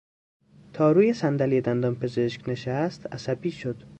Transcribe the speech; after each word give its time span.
تا 0.73 0.91
روی 0.91 1.13
صندلی 1.13 1.61
دندانپزشک 1.61 2.49
نشست، 2.49 3.07
عصبی 3.13 3.51
شد. 3.51 3.83